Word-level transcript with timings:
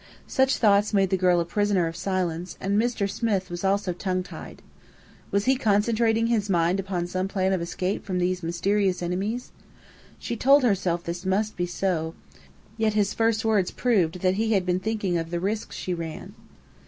Such 0.25 0.57
thoughts 0.57 0.95
made 0.95 1.11
the 1.11 1.15
girl 1.15 1.39
a 1.39 1.45
prisoner 1.45 1.85
of 1.85 1.95
silence; 1.95 2.57
and 2.59 2.75
"Mr. 2.75 3.07
Smith" 3.07 3.51
was 3.51 3.63
also 3.63 3.93
tongue 3.93 4.23
tied. 4.23 4.63
Was 5.29 5.45
he 5.45 5.55
concentrating 5.55 6.25
his 6.25 6.49
mind 6.49 6.79
upon 6.79 7.05
some 7.05 7.27
plan 7.27 7.53
of 7.53 7.61
escape 7.61 8.03
from 8.03 8.17
these 8.17 8.41
mysterious 8.41 9.03
enemies? 9.03 9.51
She 10.17 10.35
told 10.35 10.63
herself 10.63 11.03
this 11.03 11.23
must 11.23 11.55
be 11.55 11.67
so; 11.67 12.15
yet 12.77 12.95
his 12.95 13.13
first 13.13 13.45
words 13.45 13.69
proved 13.69 14.21
that 14.21 14.33
he 14.41 14.53
had 14.53 14.65
been 14.65 14.79
thinking 14.79 15.19
of 15.19 15.29
the 15.29 15.39
risk 15.39 15.71
she 15.71 15.93
ran. 15.93 16.33